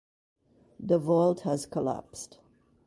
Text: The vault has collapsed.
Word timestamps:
The 0.79 0.97
vault 0.97 1.41
has 1.41 1.67
collapsed. 1.67 2.39